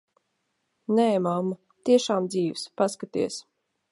[0.99, 2.65] Nē, mamma, tiešām dzīvs.
[2.83, 3.41] Paskaties.